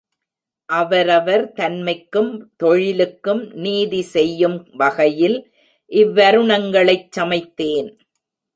[0.69, 5.37] அவரவர் தன்மைக்கும் தொழிலுக்கும் நீதி செய்யும் வகையில்
[5.91, 7.91] இவ்வருணங்களைச் சமைத்தேன்.